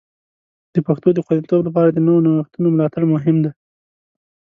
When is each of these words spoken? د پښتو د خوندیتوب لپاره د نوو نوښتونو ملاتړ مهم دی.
د 0.73 0.75
پښتو 0.87 1.09
د 1.13 1.19
خوندیتوب 1.25 1.61
لپاره 1.67 1.89
د 1.91 1.97
نوو 2.07 2.23
نوښتونو 2.25 2.67
ملاتړ 2.75 3.03
مهم 3.13 3.35
دی. 3.43 3.51